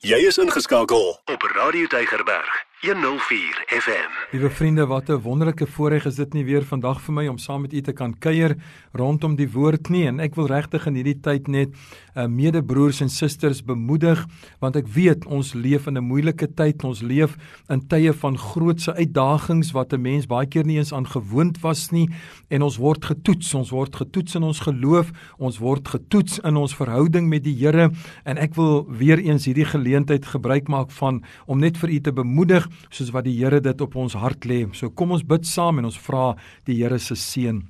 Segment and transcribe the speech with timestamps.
[0.00, 4.08] Jy is ingeskakel op Radio Deigerberg 104 FM.
[4.30, 7.60] Liewe vriende, wat 'n wonderlike voorreg is dit nie weer vandag vir my om saam
[7.60, 8.56] met u te kan kuier
[8.92, 10.06] rondom die woord nie.
[10.06, 11.68] En ek wil regtig in hierdie tyd net
[12.16, 14.26] uh, medebroers en susters bemoedig
[14.58, 17.36] want ek weet ons leef in 'n moeilike tyd, ons leef
[17.68, 21.90] in tye van grootse uitdagings wat 'n mens baie keer nie eens aan gewoond was
[21.90, 22.08] nie.
[22.48, 26.74] En ons word getoets, ons word getoets in ons geloof, ons word getoets in ons
[26.74, 27.90] verhouding met die Here.
[28.24, 32.12] En ek wil weer eens hierdie geleentheid gebruik maak van om net vir u te
[32.12, 34.62] bemoedig soos wat die Here dit op ons hart lê.
[34.74, 36.34] So kom ons bid saam en ons vra
[36.66, 37.62] die Here se seën.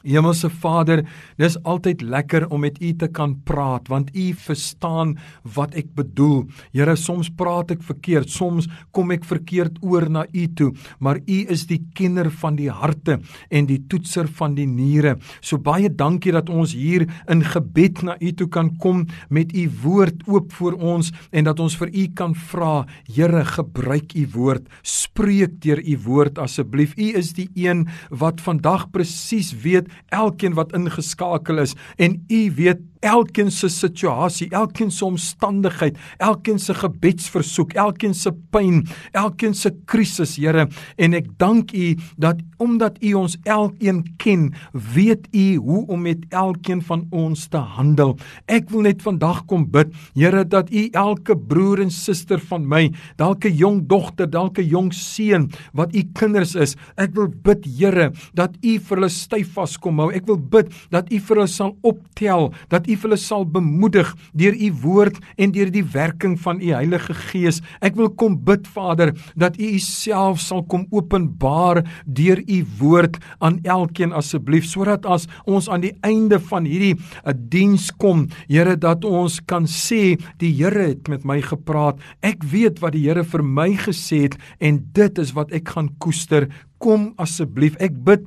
[0.00, 1.02] Hemelse Vader,
[1.36, 5.16] dis altyd lekker om met U te kan praat want U verstaan
[5.56, 6.46] wat ek bedoel.
[6.72, 10.70] Here, soms praat ek verkeerd, soms kom ek verkeerd oor na U toe,
[11.04, 13.18] maar U is die kenner van die harte
[13.50, 15.18] en die toetser van die niere.
[15.44, 19.66] So baie dankie dat ons hier in gebed na U toe kan kom met U
[19.82, 24.68] woord oop voor ons en dat ons vir U kan vra, Here, gebruik U woord,
[24.86, 26.96] spreek deur U woord asseblief.
[26.96, 32.80] U is die een wat vandag presies weet elkeen wat ingeskakel is en u weet
[33.00, 38.82] elkeen se situasie, elkeen se omstandigheid, elkeen se gebedsversoek, elkeen se pyn,
[39.16, 40.66] elkeen se krisis, Here,
[41.00, 46.26] en ek dank U dat omdat U ons elkeen ken, weet U hoe om met
[46.28, 48.14] elkeen van ons te handel.
[48.46, 52.90] Ek wil net vandag kom bid, Here, dat U elke broer en suster van my,
[53.16, 57.64] dalk 'n jong dogter, dalk 'n jong seun wat U kinders is, ek wil bid,
[57.64, 60.10] Here, dat U vir hulle styf vas kom hou.
[60.14, 64.12] Ek wil bid dat U vir hulle sal optel, dat U vir hulle sal bemoedig
[64.32, 67.60] deur u woord en deur die werking van u Heilige Gees.
[67.84, 73.60] Ek wil kom bid Vader dat u uself sal kom openbaar deur u woord aan
[73.64, 79.04] elkeen asseblief sodat as ons aan die einde van hierdie eh, diens kom, Here dat
[79.06, 82.00] ons kan sê die Here het met my gepraat.
[82.26, 85.90] Ek weet wat die Here vir my gesê het en dit is wat ek gaan
[86.02, 86.48] koester.
[86.80, 87.76] Kom asseblief.
[87.82, 88.24] Ek bid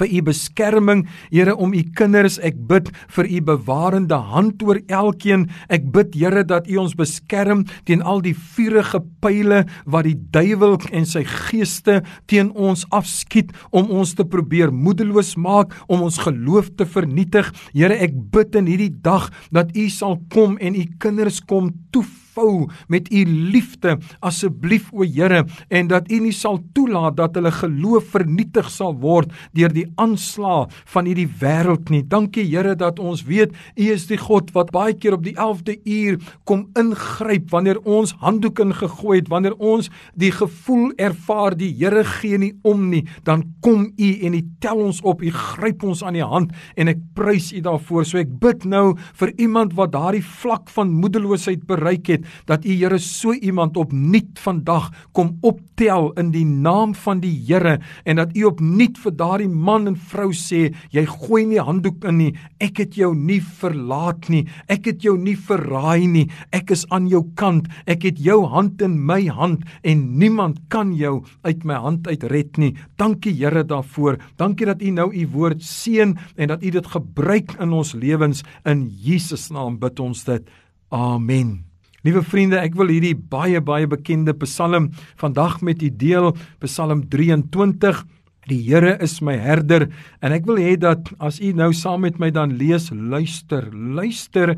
[0.00, 2.38] vir u beskerming, Here om u kinders.
[2.38, 5.48] Ek bid vir u bewarende hand oor elkeen.
[5.68, 10.78] Ek bid Here dat u ons beskerm teen al die vuurige pile wat die duiwel
[10.92, 16.72] en sy geeste teen ons afskiet om ons te probeer moedeloos maak, om ons geloof
[16.76, 17.52] te vernietig.
[17.72, 22.25] Here, ek bid in hierdie dag dat u sal kom en u kinders kom toef
[22.36, 27.52] vou met u liefde asseblief o Here en dat u nie sal toelaat dat hulle
[27.54, 32.02] geloof vernietig sal word deur die aanslag van hierdie wêreld nie.
[32.04, 35.78] Dankie Here dat ons weet u is die God wat baie keer op die 11de
[35.84, 39.88] uur kom ingryp wanneer ons handdoek ingegooi het, wanneer ons
[40.18, 44.82] die gevoel ervaar die Here gee nie om nie, dan kom u en u tel
[44.88, 48.04] ons op, u gryp ons aan die hand en ek prys u daarvoor.
[48.06, 52.74] So ek bid nou vir iemand wat daardie vlak van moedeloosheid bereik het dat U
[52.76, 58.36] Here so iemand opnuut vandag kom optel in die naam van die Here en dat
[58.36, 62.32] U opnuut vir daardie man en vrou sê jy gooi nie handdoek in nie.
[62.62, 64.44] Ek het jou nie verlaat nie.
[64.72, 66.26] Ek het jou nie verraai nie.
[66.54, 67.68] Ek is aan jou kant.
[67.86, 72.58] Ek het jou hand in my hand en niemand kan jou uit my hand uitred
[72.62, 72.74] nie.
[73.00, 74.18] Dankie Here daarvoor.
[74.40, 78.44] Dankie dat U nou U woord seën en dat U dit gebruik in ons lewens.
[78.64, 80.52] In Jesus naam bid ons dit.
[80.90, 81.65] Amen
[82.06, 86.28] Liewe vriende, ek wil hierdie baie baie bekende Psalm vandag met u deel,
[86.62, 88.04] Psalm 23.
[88.46, 89.88] Die Here is my herder
[90.22, 94.52] en ek wil hê dat as u nou saam met my dan lees, luister, luister,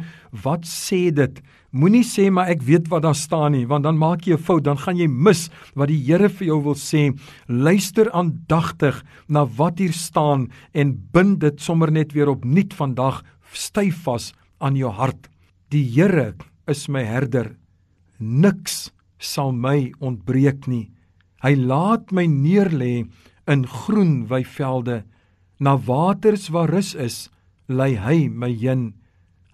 [0.45, 1.41] wat sê dit?
[1.73, 4.69] Moenie sê maar ek weet wat daar staan nie, want dan maak jy 'n fout,
[4.69, 7.17] dan gaan jy mis wat die Here vir jou wil sê.
[7.49, 14.05] Luister aandagtig na wat hier staan en bind dit sommer net weer opnuut vandag styf
[14.05, 15.31] vas aan jou hart.
[15.71, 16.35] Die Here
[16.69, 17.57] is my herder.
[18.19, 20.91] Niks sal my ontbreek nie.
[21.43, 23.09] Hy laat my neerlê
[23.49, 25.05] in groen weivelde.
[25.59, 27.29] Na waters waar rus is,
[27.67, 28.93] lei hy my heen.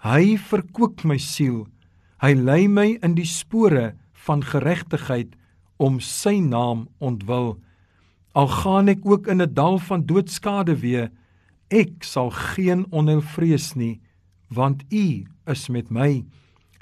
[0.04, 1.64] Hy verkoop my siel.
[2.20, 3.94] Hy lei my in die spore
[4.26, 5.34] van geregtigheid
[5.76, 7.56] om sy naam ontwil.
[8.34, 11.08] Al gaan ek ook in 'n dal van doodskade wee,
[11.70, 14.00] ek sal geen onheil vrees nie,
[14.48, 16.24] want U is met my.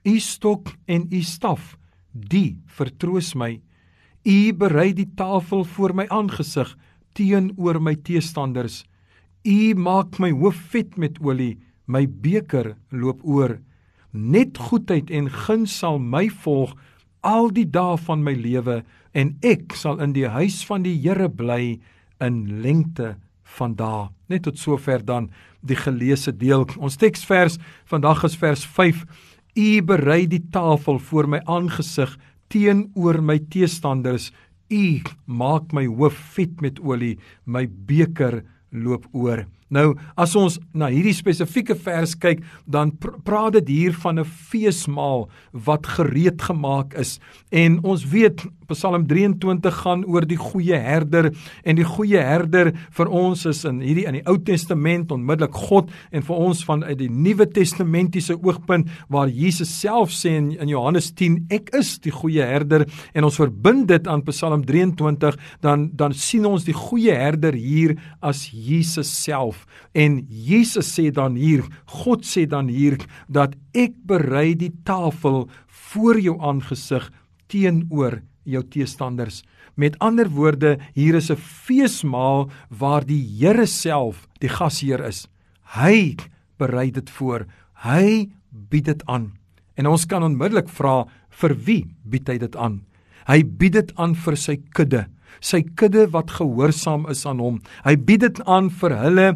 [0.02, 1.76] U stok en u staf,
[2.10, 3.60] die vertroos my.
[4.26, 6.72] U berei die tafel voor my aangesig
[7.14, 8.82] teenoor my teestanders.
[9.46, 13.58] U maak my hoof vet met olie, my beker loop oor.
[14.12, 16.74] Net goedheid en guns sal my volg
[17.22, 18.82] al die dae van my lewe
[19.14, 21.78] en ek sal in die huis van die Here bly
[22.22, 23.14] in lengte
[23.58, 24.08] van dae.
[24.28, 25.30] Net tot sover dan
[25.62, 26.66] die geleesde deel.
[26.78, 27.58] Ons teksvers
[27.90, 28.66] vandag is vers
[29.52, 32.14] U berei die tafel voor my aangesig
[32.48, 34.30] teenoor my teestanders.
[34.72, 38.40] U maak my hoof vet met olie, my beker
[38.72, 39.44] loop oor.
[39.72, 44.24] Nou, as ons na hierdie spesifieke vers kyk, dan pr praat dit hier van 'n
[44.24, 47.20] feesmaal wat gereed gemaak is.
[47.50, 51.30] En ons weet Psalm 23 gaan oor die goeie herder
[51.64, 55.90] en die goeie herder vir ons is in hierdie in die Ou Testament onmiddellik God
[56.12, 60.72] en vir ons van uit die Nuwe Testamentiese oogpunt waar Jesus self sê in, in
[60.72, 65.90] Johannes 10 ek is die goeie herder en ons verbind dit aan Psalm 23 dan
[65.98, 69.61] dan sien ons die goeie herder hier as Jesus self
[69.92, 72.98] En Jesus sê dan hier, God sê dan hier
[73.28, 75.48] dat ek berei die tafel
[75.92, 77.10] voor jou aangesig
[77.52, 79.42] teenoor jou teestanders.
[79.74, 85.28] Met ander woorde, hier is 'n feesmaal waar die Here self die gasheer is.
[85.76, 86.16] Hy
[86.58, 87.46] berei dit voor.
[87.74, 89.32] Hy bied dit aan.
[89.74, 92.82] En ons kan onmiddellik vra vir wie bied hy dit aan?
[93.26, 95.06] Hy bied dit aan vir sy kudde
[95.40, 97.60] sy kudde wat gehoorsaam is aan hom.
[97.86, 99.28] Hy bied dit aan vir hulle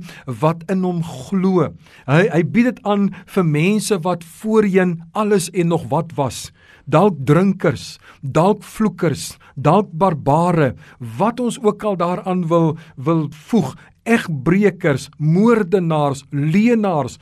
[0.43, 1.71] wat in hom glo.
[2.07, 6.51] Hy hy bied dit aan vir mense wat voorheen alles en nog wat was.
[6.87, 10.75] Dalk drinkers, dalk vloekers, dalk barbare,
[11.19, 13.75] wat ons ook al daaraan wil wil voeg,
[14.07, 17.19] egbreekers, moordenaars, leenaars.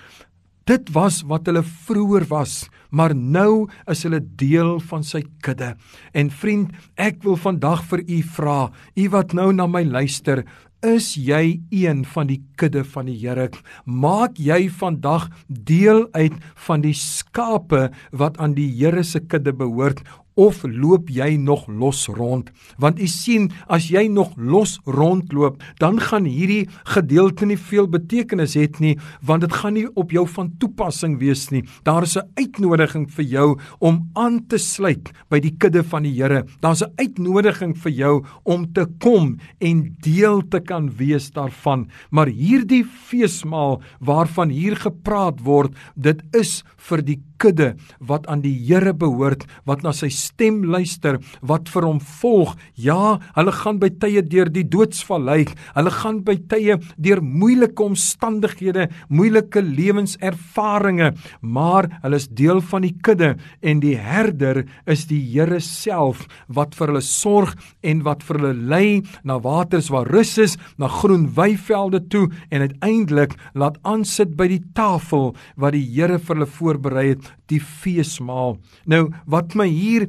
[0.69, 5.75] Dit was wat hulle vroeër was maar nou is hulle deel van sy kudde.
[6.15, 8.61] En vriend, ek wil vandag vir u vra,
[8.95, 10.45] u wat nou na my luister,
[10.85, 13.49] is jy een van die kudde van die Here?
[13.89, 16.37] Maak jy vandag deel uit
[16.67, 22.07] van die skape wat aan die Here se kudde behoort of loop jy nog los
[22.07, 22.51] rond?
[22.79, 28.57] Want u sien, as jy nog los rondloop, dan gaan hierdie gedeelte nie veel betekenis
[28.59, 31.65] hê nie, want dit gaan nie op jou van toepassing wees nie.
[31.85, 36.15] Daar is 'n uitnodiging vir jou om aan te sluit by die kudde van die
[36.15, 36.45] Here.
[36.61, 41.89] Daar's 'n uitnodiging vir jou om te kom en deel te kan wees daarvan.
[42.11, 48.55] Maar hierdie feesmaal waarvan hier gepraat word, dit is vir die kudde wat aan die
[48.65, 52.55] Here behoort, wat na sy stem luister, wat vir hom volg.
[52.81, 55.45] Ja, hulle gaan by tye deur die doodsvallei.
[55.75, 62.95] Hulle gaan by tye deur moeilike omstandighede, moeilike lewenservarings, maar hulle is deel van die
[63.05, 68.39] kudde en die herder is die Here self wat vir hulle sorg en wat vir
[68.39, 74.37] hulle lei na waters waar rus is, na groen weivelde toe en uiteindelik laat aansit
[74.39, 78.59] by die tafel wat die Here vir hulle voorberei het die feesmaal.
[78.87, 80.09] Nou wat my hier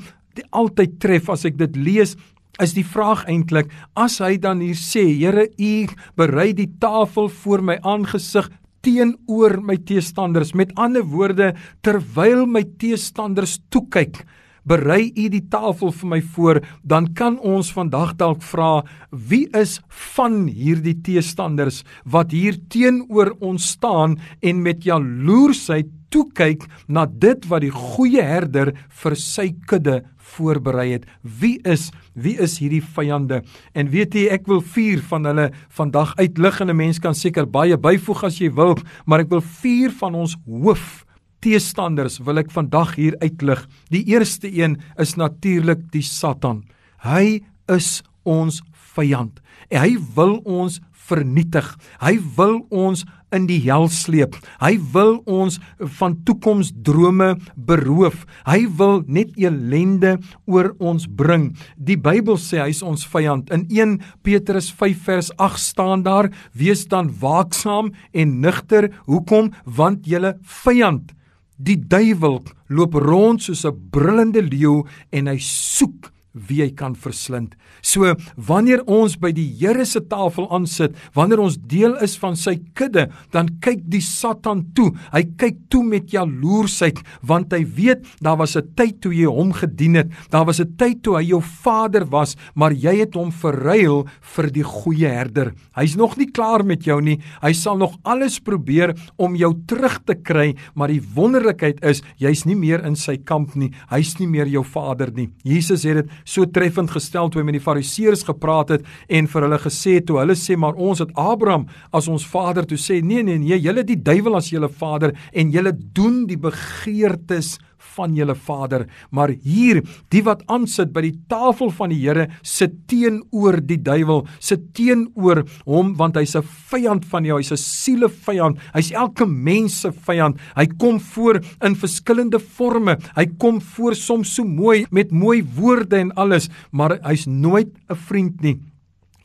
[0.52, 2.16] altyd tref as ek dit lees
[2.64, 5.74] is die vraag eintlik as hy dan hier sê Here u
[6.16, 8.50] berei die tafel voor my aangesig
[8.86, 14.24] teenoor my teestanders met ander woorde terwyl my teestanders toe kyk
[14.66, 19.78] berei u die tafel vir my voor dan kan ons vandag dalk vra wie is
[20.16, 27.44] van hierdie teestanders wat hier teenoor ons staan en met jaloersheid toe kyk na dit
[27.52, 28.72] wat die goeie herder
[29.02, 30.00] vir sy kudde
[30.36, 31.08] voorberei het.
[31.22, 33.42] Wie is wie is hierdie vyande?
[33.76, 37.46] En weet jy, ek wil vier van hulle vandag uitlig en 'n mens kan seker
[37.46, 41.06] baie byvoeg as jy wil, maar ek wil vier van ons hoof
[41.42, 43.68] teestanders wil ek vandag hier uitlig.
[43.92, 46.64] Die eerste een is natuurlik die Satan.
[47.04, 48.64] Hy is ons
[48.96, 49.42] vyand.
[49.70, 51.68] En hy wil ons vernietig.
[52.02, 54.38] Hy wil ons in die hel sleep.
[54.62, 55.60] Hy wil ons
[56.00, 58.24] van toekomsdrome beroof.
[58.48, 61.52] Hy wil net elende oor ons bring.
[61.76, 63.52] Die Bybel sê hy is ons vyand.
[63.52, 68.92] In 1 Petrus 5 vers 8 staan daar: "Wees dan waaksaam en nugter.
[69.06, 69.52] Hoekom?
[69.66, 71.14] Want julle vyand,
[71.58, 77.56] die duiwel, loop rond soos 'n brullende leeu en hy soek wie hy kan verslind.
[77.82, 82.58] So wanneer ons by die Here se tafel aansit, wanneer ons deel is van sy
[82.78, 84.92] kudde, dan kyk die Satan toe.
[85.14, 89.54] Hy kyk toe met jaloersheid want hy weet daar was 'n tyd toe jy hom
[89.54, 90.12] gedien het.
[90.30, 94.52] Daar was 'n tyd toe hy jou vader was, maar jy het hom verruil vir
[94.52, 95.54] die goeie herder.
[95.76, 97.20] Hy's nog nie klaar met jou nie.
[97.42, 102.46] Hy sal nog alles probeer om jou terug te kry, maar die wonderlikheid is jy's
[102.46, 103.72] nie meer in sy kamp nie.
[103.90, 105.30] Hy's nie meer jou vader nie.
[105.44, 109.48] Jesus het dit so treffend gestel toe hy met die fariseërs gepraat het en vir
[109.48, 113.24] hulle gesê toe hulle sê maar ons het Abraham as ons vader toe sê nee
[113.24, 117.56] nee nee julle die duiwel as julle vader en julle doen die begeertes
[117.96, 118.86] van julle vader.
[119.12, 119.82] Maar hier,
[120.14, 125.44] die wat aansit by die tafel van die Here, sit teenoor die duiwel, sit teenoor
[125.66, 128.60] hom want hy's 'n vyand van jou, hy's 'n sielevyand.
[128.74, 130.38] Hy's elke mens se vyand.
[130.56, 132.98] Hy kom voor in verskillende forme.
[133.16, 137.96] Hy kom voor soms so mooi met mooi woorde en alles, maar hy's nooit 'n
[137.96, 138.75] vriend nie.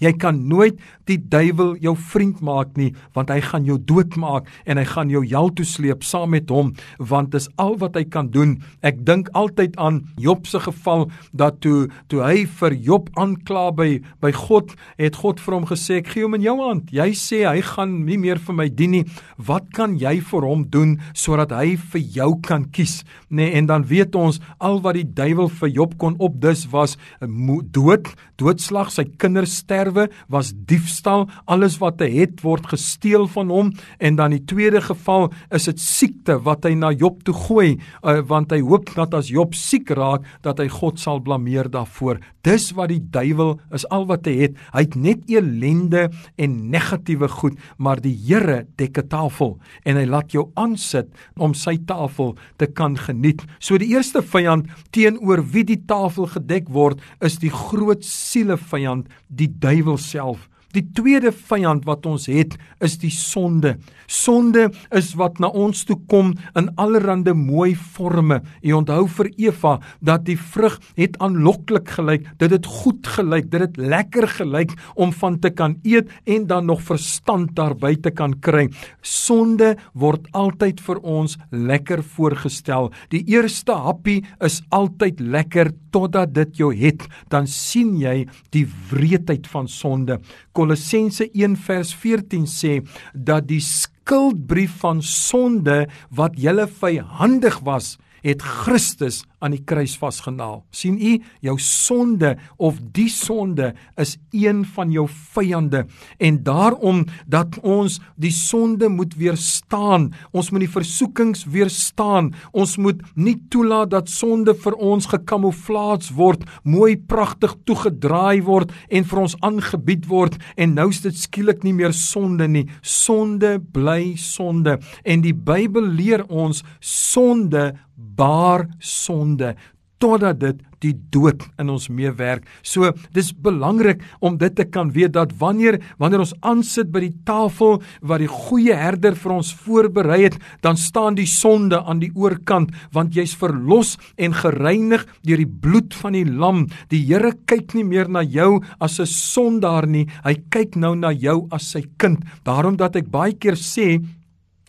[0.01, 0.79] Jy kan nooit
[1.11, 5.23] die duiwel jou vriend maak nie, want hy gaan jou doodmaak en hy gaan jou
[5.27, 8.57] hel toe sleep saam met hom, want dis al wat hy kan doen.
[8.87, 13.91] Ek dink altyd aan Job se geval dat toe toe hy vir Job aankla by
[14.23, 16.89] by God, het God vir hom gesê ek gee hom in jou hand.
[16.95, 19.05] Jy sê hy gaan nie meer vir my dien nie.
[19.37, 23.01] Wat kan jy vir hom doen sodat hy vir jou kan kies?
[23.29, 28.09] Nee, en dan weet ons al wat die duiwel vir Job kon opdis was dood,
[28.41, 33.73] doodslag, sy kinders sterf sterwe was diefstal, alles wat hy het word gesteel van hom
[33.99, 38.21] en dan die tweede geval is dit siekte wat hy na Job toe gooi uh,
[38.27, 42.21] want hy hoop dat as Job siek raak dat hy God sal blameer daarvoor.
[42.47, 44.57] Dis wat die duiwel is al wat hy het.
[44.73, 46.09] Hy het net elende
[46.41, 51.55] en negatiewe goed, maar die Here dek 'n tafel en hy laat jou aansit om
[51.55, 53.43] sy tafel te kan geniet.
[53.59, 59.09] So die eerste vyand teenoor wie die tafel gedek word is die groot siele vyand,
[59.29, 60.49] die duiwel duiwel self.
[60.71, 63.75] Die tweede vyand wat ons het, is die sonde.
[64.11, 68.41] Sonde is wat na ons toe kom in allerlei mooi forme.
[68.63, 69.73] Jy onthou vir Eva
[70.05, 75.11] dat die vrug het aanloklik gelyk, dit het goed gelyk, dit het lekker gelyk om
[75.13, 78.69] van te kan eet en dan nog verstand daarby te kan kry.
[79.03, 82.93] Sonde word altyd vir ons lekker voorgestel.
[83.11, 88.23] Die eerste happie is altyd lekker totdat dit jou het, dan sien jy
[88.55, 90.21] die wreedheid van sonde.
[90.61, 92.73] Kolossense 1 vers 14 sê
[93.17, 100.65] dat die skuldbrief van sonde wat julle vyhandig was, het Christus aan die kruis vasgenaal.
[100.71, 105.87] sien u, jou sonde of die sonde is een van jou vyande
[106.19, 110.11] en daarom dat ons die sonde moet weerstaan.
[110.33, 112.35] Ons moet die versoekings weerstaan.
[112.53, 115.81] Ons moet nie toelaat dat sonde vir ons gekamoufleer
[116.17, 121.65] word, mooi pragtig toegedraai word en vir ons aangebied word en nou is dit skielik
[121.65, 122.67] nie meer sonde nie.
[122.83, 127.71] Sonde bly sonde en die Bybel leer ons sonde
[128.17, 129.55] baar sonde
[130.01, 132.47] totdat dit die dood in ons meewerk.
[132.65, 137.17] So dis belangrik om dit te kan weet dat wanneer wanneer ons aansit by die
[137.29, 142.13] tafel wat die goeie herder vir ons voorberei het, dan staan die sonde aan die
[142.17, 146.67] oorkant want jy's verlos en gereinig deur die bloed van die lam.
[146.89, 150.07] Die Here kyk nie meer na jou as 'n sondaar nie.
[150.25, 152.25] Hy kyk nou na jou as sy kind.
[152.45, 154.01] Daarom dat ek baie keer sê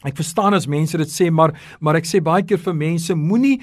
[0.07, 3.59] Ek verstaan as mense dit sê, maar maar ek sê baie keer vir mense moenie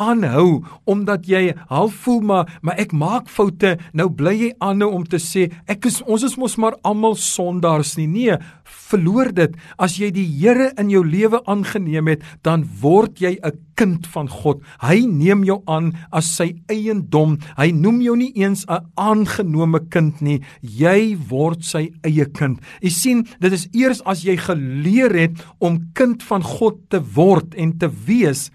[0.00, 5.04] aanhou omdat jy half voel maar maar ek maak foute nou bly jy aanhou om
[5.04, 8.08] te sê ek is ons is mos maar almal sondaars nie.
[8.10, 8.38] Nee
[8.90, 9.56] verloor dit.
[9.78, 14.28] As jy die Here in jou lewe aangeneem het dan word jy 'n kind van
[14.28, 14.62] God.
[14.80, 17.38] Hy neem jou aan as sy eiendom.
[17.56, 20.40] Hy noem jou nie eens 'n aangenome kind nie.
[20.60, 22.60] Jy word sy eie kind.
[22.82, 27.54] Jy sien dit is eers as jy geleer het om kind van God te word
[27.54, 28.50] en te wees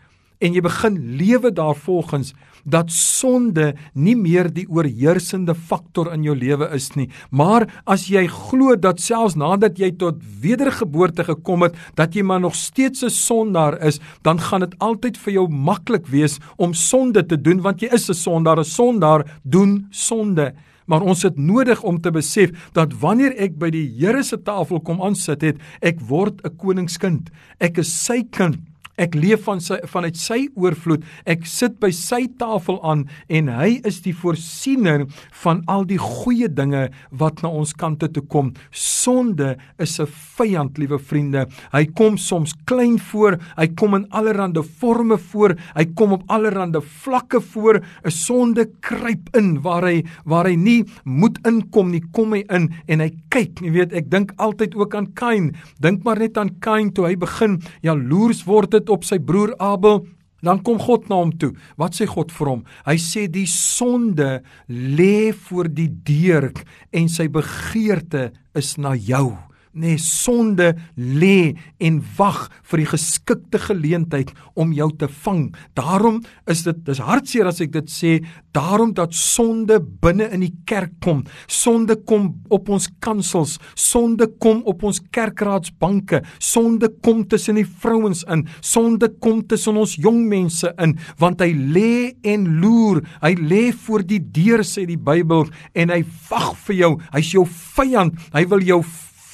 [0.45, 2.33] en jy begin lewe daarvolgens
[2.65, 8.25] dat sonde nie meer die oorheersende faktor in jou lewe is nie maar as jy
[8.31, 13.09] glo dat selfs nadat jy tot wedergeboorte gekom het dat jy maar nog steeds 'n
[13.09, 17.81] sondaar is dan gaan dit altyd vir jou maklik wees om sonde te doen want
[17.81, 20.53] jy is 'n sondaar 'n sondaar doen sonde
[20.85, 24.79] Maar ons het nodig om te besef dat wanneer ek by die Here se tafel
[24.79, 27.31] kom aansit het, ek word 'n koningskind.
[27.59, 28.74] Ek is sy kind.
[28.95, 31.03] Ek leef van sy vanuit sy oorvloed.
[31.27, 35.03] Ek sit by sy tafel aan en hy is die voorsiener
[35.43, 38.53] van al die goeie dinge wat na ons kante toe kom.
[38.71, 41.47] Sonde is 'n vyand, liewe vriende.
[41.73, 46.81] Hy kom soms klein voor, hy kom in allerlei forme voor, hy kom op allerlei
[46.81, 47.81] vlakke voor.
[48.05, 52.73] 'n Sonde kruip in waar hy waar hy nie moet inkom nie, kom hy in
[52.87, 55.55] en hy kyk, jy weet, ek dink altyd ook aan Kain.
[55.79, 60.03] Dink maar net aan Kain toe hy begin jaloers word het op sy broer Abel,
[60.45, 61.53] dan kom God na hom toe.
[61.79, 62.61] Wat sê God vir hom?
[62.85, 66.51] Hy sê die sonde lê voor die deur
[66.93, 69.33] en sy begeerte is na jou.
[69.75, 75.49] Nee, sonde lê en wag vir die geskikte geleentheid om jou te vang.
[75.75, 78.11] Daarom is dit dis hartseer as ek dit sê,
[78.55, 81.25] daarom dat sonde binne in die kerk kom.
[81.51, 88.23] Sonde kom op ons kansels, sonde kom op ons kerkraadsbanke, sonde kom tussen die vrouens
[88.31, 91.91] in, sonde kom tussen ons jong mense in, want hy lê
[92.23, 93.03] en loer.
[93.19, 96.93] Hy lê voor die deur sê die Bybel en hy wag vir jou.
[97.11, 97.43] Hy's jou
[97.75, 98.15] vyand.
[98.31, 98.79] Hy wil jou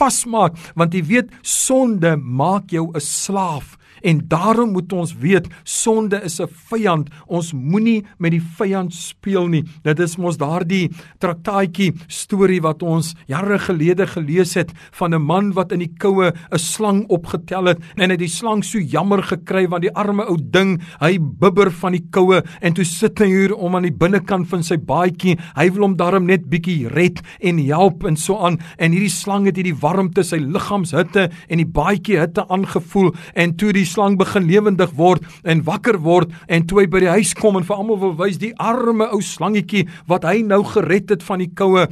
[0.02, 6.22] vasmaak want jy weet sonde maak jou 'n slaaf En daarom moet ons weet sonde
[6.24, 7.10] is 'n vyand.
[7.28, 9.64] Ons moenie met die vyand speel nie.
[9.84, 15.54] Dit is mos daardie traktaatjie storie wat ons jare gelede gelees het van 'n man
[15.54, 19.24] wat in die koue 'n slang opgetel het en hy het die slang so jammer
[19.24, 23.26] gekry want die arme ou ding, hy bibber van die koue en toe sit hy
[23.26, 25.38] hier om aan die binnekant van sy baadjie.
[25.56, 29.46] Hy wil hom darm net bietjie red en help en so aan en hierdie slang
[29.46, 34.48] het hierdie warmte sy liggaamshitte en die baadjie hitte aangevoel en toe die slang begin
[34.50, 38.00] lewendig word en wakker word en toe hy by die huis kom en vir almal
[38.02, 41.88] wil wys die arme ou slangetjie wat hy nou gered het van die koue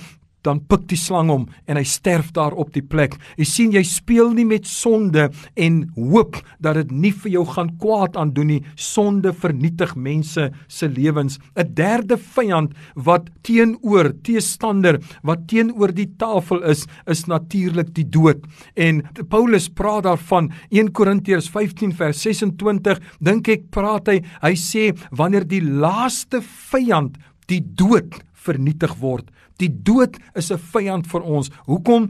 [0.46, 3.18] dan pik die slang hom en hy sterf daar op die plek.
[3.38, 5.30] Jy sien jy speel nie met sonde
[5.60, 8.60] en hoop dat dit nie vir jou gaan kwaad aandoen nie.
[8.76, 11.40] Sonde vernietig mense se lewens.
[11.56, 18.44] 'n Derde vyand wat teenoor teestander wat teenoor die tafel is, is natuurlik die dood.
[18.76, 24.90] En Paulus praat daarvan 1 Korintiërs 15 vers 26, dink ek praat hy, hy sê
[25.12, 26.42] wanneer die laaste
[26.72, 27.18] vyand
[27.50, 29.28] die dood vernietig word.
[29.60, 31.52] Die dood is 'n vyand vir ons.
[31.66, 32.10] Hoekom?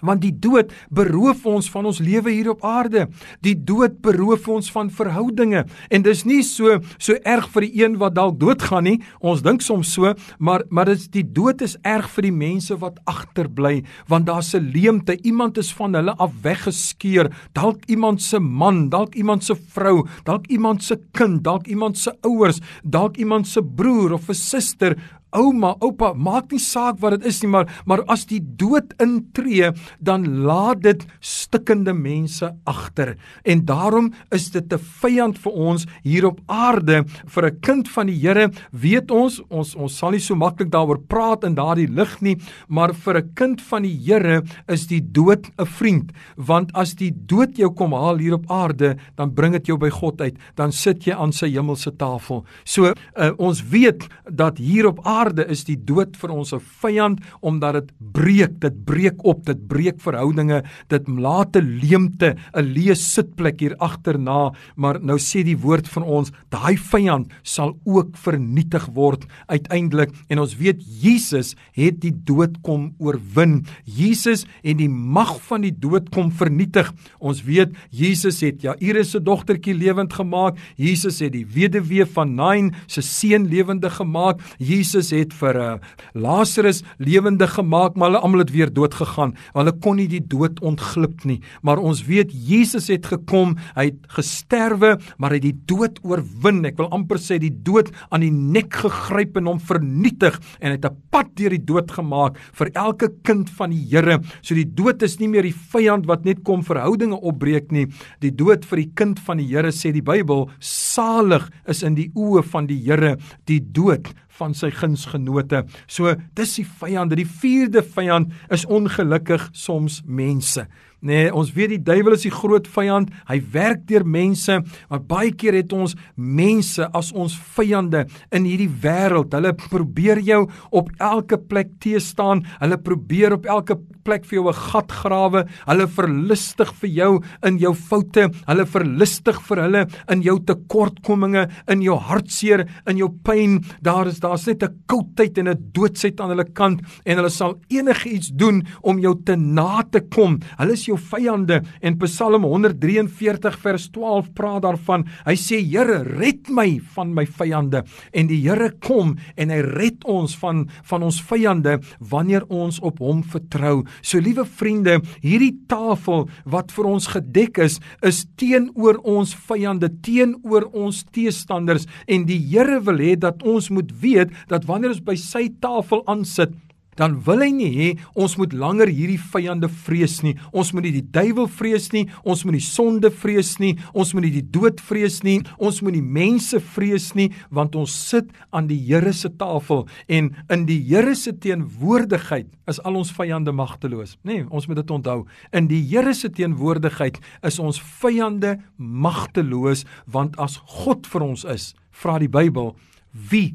[0.00, 3.08] Want die dood beroof ons van ons lewe hier op aarde.
[3.42, 5.64] Die dood beroof ons van verhoudinge.
[5.90, 9.00] En dis nie so so erg vir die een wat dalk doodgaan nie.
[9.18, 13.00] Ons dink soms so, maar maar dis die dood is erg vir die mense wat
[13.06, 15.18] agterbly, want daar's 'n leemte.
[15.24, 17.32] Iemand is van hulle af weggeskeur.
[17.52, 22.12] Dalk iemand se man, dalk iemand se vrou, dalk iemand se kind, dalk iemand se
[22.22, 24.96] ouers, dalk iemand se broer of 'n suster
[25.36, 29.72] ouma, oupa, maak nie saak wat dit is nie, maar maar as die dood intree,
[30.00, 33.14] dan laat dit stikkende mense agter.
[33.44, 37.04] En daarom is dit 'n vyand vir ons hier op aarde.
[37.26, 40.98] Vir 'n kind van die Here, weet ons, ons ons sal nie so maklik daaroor
[40.98, 42.36] praat in daardie lig nie,
[42.68, 47.12] maar vir 'n kind van die Here is die dood 'n vriend, want as die
[47.26, 50.72] dood jou kom haal hier op aarde, dan bring dit jou by God uit, dan
[50.72, 52.44] sit jy aan sy hemelse tafel.
[52.64, 56.60] So uh, ons weet dat hier op aarde aarde is die dood vir ons 'n
[56.82, 62.64] vyand omdat dit breek, dit breek op, dit breek verhoudinge, dit laat 'n leemte, 'n
[62.74, 68.16] leë sitplek hier agterna, maar nou sê die woord van ons, daai vyand sal ook
[68.16, 73.64] vernietig word uiteindelik en ons weet Jesus het die dood kom oorwin.
[73.84, 76.92] Jesus het die mag van die dood kom vernietig.
[77.20, 80.58] Ons weet Jesus het Jairus se dogtertjie lewend gemaak.
[80.76, 84.42] Jesus het die weduwee van Nain se seun lewendig gemaak.
[84.58, 85.68] Jesus Jesus het vir uh,
[86.14, 89.34] Lazarus lewendig gemaak, maar hulle almal het weer dood gegaan.
[89.54, 91.40] Hulle kon nie die dood ontglip nie.
[91.62, 96.64] Maar ons weet Jesus het gekom, hy het gesterwe, maar hy het die dood oorwin.
[96.68, 100.84] Ek wil amper sê die dood aan die nek gegryp en hom vernietig en het
[100.84, 104.20] 'n pad deur die dood gemaak vir elke kind van die Here.
[104.42, 107.86] So die dood is nie meer die vyand wat net kom verhoudinge opbreek nie.
[108.20, 112.10] Die dood vir die kind van die Here sê die Bybel, salig is in die
[112.14, 113.16] oë van die Here
[113.46, 115.64] die dood van sy gunsgenote.
[115.90, 117.18] So dis die vyande.
[117.18, 120.66] Die vierde vyand is ongelukkig soms mense.
[120.98, 123.12] Nee, ons weet die duiwel is die groot vyand.
[123.28, 124.56] Hy werk deur mense,
[124.90, 128.02] maar baie keer het ons mense as ons vyande
[128.34, 129.30] in hierdie wêreld.
[129.36, 130.40] Hulle probeer jou
[130.74, 132.42] op elke plek teëstaan.
[132.58, 135.44] Hulle probeer op elke plek vir jou 'n gat grawe.
[135.68, 138.30] Hulle verlustig vir jou in jou foute.
[138.48, 143.64] Hulle verlustig vir hulle in jou tekortkominge, in jou hartseer, in jou pyn.
[143.82, 147.60] Daar is daar's net 'n koudheid en 'n doodsheid aan hulle kant en hulle sal
[147.68, 150.40] enigiets doen om jou te na te kom.
[150.58, 155.06] Hulle is jou vyande en Psalm 143 vers 12 praat daarvan.
[155.26, 160.06] Hy sê Here, red my van my vyande en die Here kom en hy red
[160.08, 161.78] ons van van ons vyande
[162.12, 163.84] wanneer ons op hom vertrou.
[164.02, 170.68] So liewe vriende, hierdie tafel wat vir ons gedek is, is teenoor ons vyande, teenoor
[170.72, 175.16] ons teestanders en die Here wil hê dat ons moet weet dat wanneer ons by
[175.18, 176.54] sy tafel aansit
[176.98, 180.34] dan wil hy nie hê ons moet langer hierdie vyande vrees nie.
[180.52, 184.26] Ons moet nie die duiwel vrees nie, ons moet nie sonde vrees nie, ons moet
[184.26, 188.68] nie die dood vrees nie, ons moet nie mense vrees nie, want ons sit aan
[188.70, 194.16] die Here se tafel en in die Here se teenwoordigheid is al ons vyande magteloos.
[194.26, 195.22] Nee, ons moet dit onthou.
[195.52, 201.72] In die Here se teenwoordigheid is ons vyande magteloos want as God vir ons is,
[201.92, 202.74] vra die Bybel,
[203.12, 203.52] wie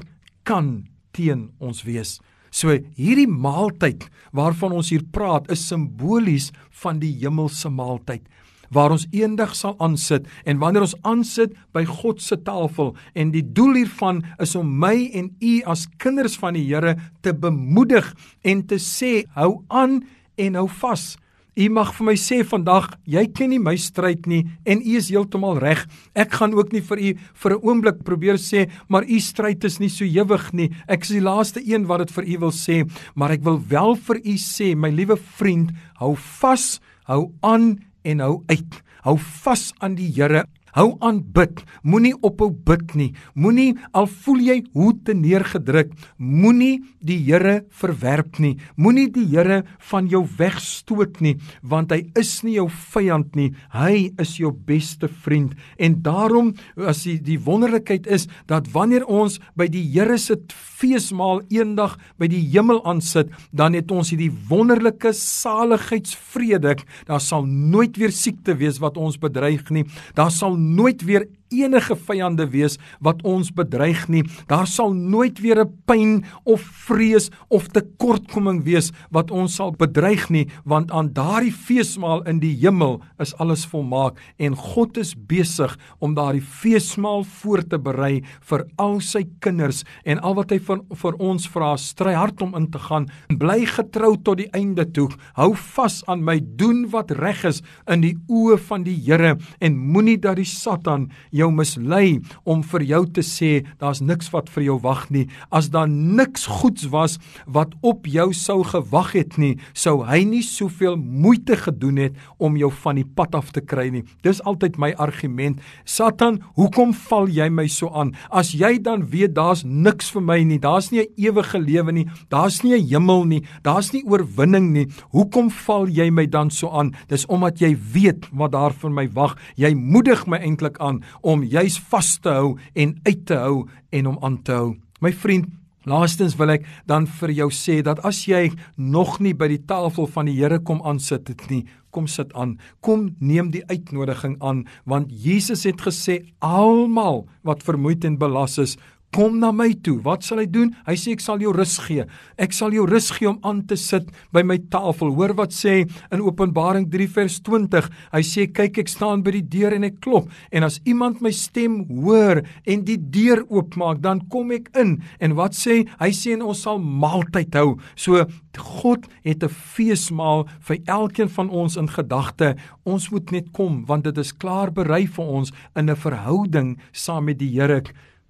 [0.47, 0.83] kan
[1.15, 2.17] teen ons wees?
[2.53, 4.05] So hierdie maaltyd
[4.37, 6.51] waarvan ons hier praat is simbolies
[6.83, 8.29] van die hemelse maaltyd
[8.73, 13.43] waar ons eendag sal aansit en wanneer ons aansit by God se tafel en die
[13.45, 18.07] doel hiervan is om my en u as kinders van die Here te bemoedig
[18.41, 20.01] en te sê hou aan
[20.41, 21.13] en hou vas
[21.53, 25.11] U mag vir my sê vandag, jy ken nie my stryd nie en u is
[25.13, 25.83] heeltemal reg.
[26.17, 29.79] Ek gaan ook nie vir u vir 'n oomblik probeer sê, maar u stryd is
[29.79, 30.71] nie so ewig nie.
[30.87, 33.95] Ek is die laaste een wat dit vir u wil sê, maar ek wil wel
[33.95, 38.81] vir u sê, my liewe vriend, hou vas, hou aan en hou uit.
[39.03, 41.61] Hou vas aan die Here Hou aan bid.
[41.85, 43.11] Moenie ophou bid nie.
[43.37, 48.55] Moenie al voel jy hoe te neergedruk, moenie die Here verwerp nie.
[48.75, 53.51] Moenie die Here van jou wegstoot nie, want hy is nie jou vyand nie.
[53.75, 55.53] Hy is jou beste vriend.
[55.77, 56.53] En daarom
[56.89, 62.27] as die, die wonderlikheid is dat wanneer ons by die Here se feesmaal eendag by
[62.31, 66.75] die hemel aansit, dan het ons hierdie wonderlike saligheidsvrede.
[67.07, 69.85] Daar sal nooit weer siekte wees wat ons bedreig nie.
[70.17, 71.27] Daar sal nooit weer
[71.61, 74.23] enige vyande wees wat ons bedreig nie.
[74.47, 80.29] Daar sal nooit weer 'n pyn of vrees of tekortkoming wees wat ons sal bedreig
[80.29, 85.77] nie, want aan daardie feesmaal in die hemel is alles volmaak en God is besig
[85.99, 90.81] om daardie feesmaal voor te berei vir al sy kinders en al wat hy van
[91.01, 95.09] vir ons vra, stry hard om in te gaan, bly getrou tot die einde toe.
[95.37, 97.61] Hou vas aan my, doen wat reg is
[97.91, 102.63] in die oë van die Here en moenie dat die Satan jou jou mislei om
[102.73, 103.51] vir jou te sê
[103.81, 105.27] daar's niks wat vir jou wag nie.
[105.51, 110.43] As daar niks goeds was wat op jou sou gewag het nie, sou hy nie
[110.45, 114.03] soveel moeite gedoen het om jou van die pad af te kry nie.
[114.23, 115.61] Dis altyd my argument.
[115.85, 118.13] Satan, hoekom val jy my so aan?
[118.31, 122.07] As jy dan weet daar's niks vir my nie, daar's nie 'n ewige lewe nie,
[122.29, 124.87] daar's nie 'n hemel nie, daar's nie oorwinning nie.
[125.11, 126.93] Hoekom val jy my dan so aan?
[127.07, 129.35] Dis omdat jy weet wat daar vir my wag.
[129.55, 134.07] Jy moedig my eintlik aan om juis vas te hou en uit te hou en
[134.07, 134.75] om aan te hou.
[135.01, 135.49] My vriend,
[135.89, 140.05] laastens wil ek dan vir jou sê dat as jy nog nie by die tafel
[140.07, 142.59] van die Here kom aansit het nie, kom sit aan.
[142.81, 148.77] Kom neem die uitnodiging aan want Jesus het gesê almal wat vermoeid en belas is,
[149.13, 149.99] kom na my toe.
[150.03, 150.71] Wat sal hy doen?
[150.87, 152.05] Hy sê ek sal jou rus gee.
[152.41, 155.13] Ek sal jou rus gee om aan te sit by my tafel.
[155.13, 157.89] Hoor wat sê in Openbaring 3 vers 20.
[158.13, 161.31] Hy sê kyk ek staan by die deur en ek klop en as iemand my
[161.35, 164.97] stem hoor en die deur oopmaak, dan kom ek in.
[165.23, 165.83] En wat sê?
[166.01, 167.77] Hy sê ons sal maaltyd hou.
[167.95, 168.25] So
[168.57, 172.55] God het 'n feesmaal vir elkeen van ons in gedagte.
[172.85, 177.25] Ons moet net kom want dit is klaar berei vir ons in 'n verhouding saam
[177.25, 177.83] met die Here.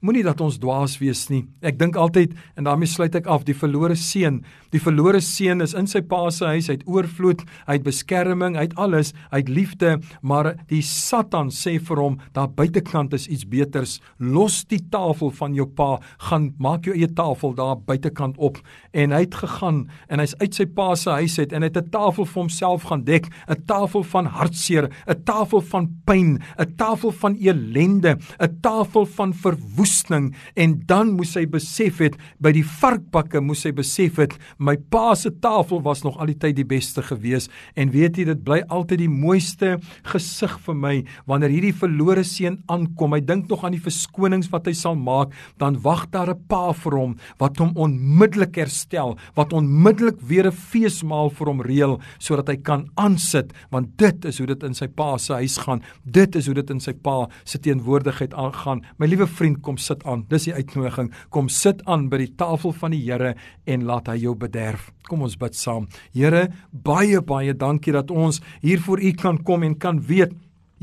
[0.03, 1.45] Moenie dat ons dwaas wees nie.
[1.63, 4.41] Ek dink altyd en daarmee sluit ek af, die verlore seun.
[4.75, 8.57] Die verlore seun is in sy pa se huis, hy het oorvloed, hy het beskerming,
[8.59, 13.29] hy het alles, hy het liefde, maar die Satan sê vir hom, daar buitekant is
[13.31, 13.93] iets beters.
[14.19, 18.59] Los die tafel van jou pa, gaan maak jou eie tafel daar buitekant op.
[18.91, 21.79] En hy het gegaan en hy's uit sy pa se huis uit en hy het
[21.79, 26.75] 'n tafel vir homself gaan dek, 'n tafel van hartseer, 'n tafel van pyn, 'n
[26.75, 32.51] tafel van elende, 'n tafel van verwoesting verwoesting en dan moes hy besef het by
[32.53, 36.55] die varkbakke moes hy besef het my pa se tafel was nog al die tyd
[36.57, 37.49] die beste gewees.
[37.75, 39.79] En weet jy dit bly altyd die mooiste
[40.09, 40.95] gesig vir my
[41.27, 45.33] wanneer hierdie verlore seun aankom hy dink nog aan die verskonings wat hy sal maak
[45.59, 50.51] dan wag daar 'n pa vir hom wat hom onmiddellik herstel wat onmiddellik weer 'n
[50.51, 54.87] feesmaal vir hom reël sodat hy kan aansit want dit is hoe dit in sy
[54.87, 55.81] pa se huis gaan.
[56.03, 58.81] Dit is hoe dit in sy pa se teenwoordigheid aangaan.
[58.97, 60.23] My liewe vriend kom sit aan.
[60.31, 61.11] Dis die uitnodiging.
[61.33, 63.33] Kom sit aan by die tafel van die Here
[63.69, 64.91] en laat hy jou bederf.
[65.09, 65.89] Kom ons bid saam.
[66.15, 70.33] Here, baie baie dankie dat ons hier voor U kan kom en kan weet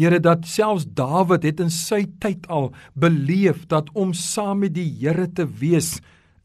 [0.00, 4.88] Here dat selfs Dawid het in sy tyd al beleef dat om saam met die
[5.00, 5.98] Here te wees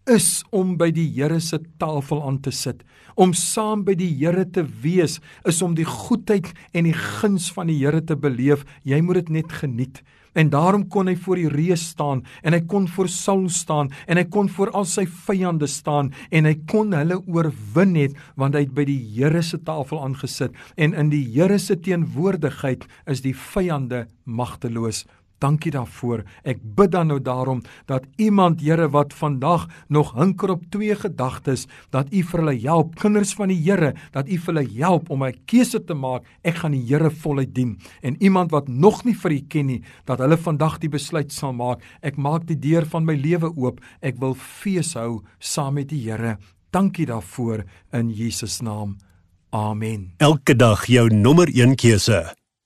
[0.10, 2.84] is om by die Here se tafel aan te sit.
[3.16, 7.72] Om saam by die Here te wees is om die goedheid en die guns van
[7.72, 8.66] die Here te beleef.
[8.84, 10.04] Jy moet dit net geniet.
[10.36, 14.20] En daarom kon hy voor die reus staan en hy kon voor Saul staan en
[14.20, 18.66] hy kon voor al sy vyande staan en hy kon hulle oorwin het want hy
[18.66, 23.32] het by die Here se tafel aangesit en in die Here se teenwoordigheid is die
[23.32, 25.06] vyande magteloos.
[25.44, 26.24] Dankie daarvoor.
[26.48, 31.68] Ek bid dan nou daarom dat iemand Here wat vandag nog hinker op twee gedagtes,
[31.92, 35.24] dat U vir hulle help, kinders van die Here, dat U vir hulle help om
[35.24, 36.24] 'n keuse te maak.
[36.44, 37.78] Ek gaan die Here voluit dien.
[38.02, 41.54] En iemand wat nog nie vir U ken nie, dat hulle vandag die besluit sal
[41.54, 41.82] maak.
[42.02, 43.82] Ek maak die deur van my lewe oop.
[44.02, 46.38] Ek wil fees hou saam met die Here.
[46.72, 48.98] Dankie daarvoor in Jesus naam.
[49.50, 50.14] Amen.
[50.18, 52.36] Elke dag jou nommer 1 keuse.